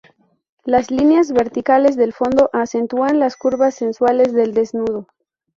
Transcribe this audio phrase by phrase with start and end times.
[0.65, 5.05] Las líneas verticales del fondo acentúan las curvas sensuales del desnudo.